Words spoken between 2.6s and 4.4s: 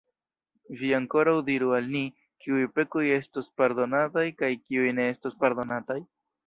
pekoj estos pardonataj